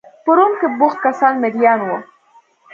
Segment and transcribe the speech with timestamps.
[0.23, 1.97] په روم کې بوخت کسان مریان وو.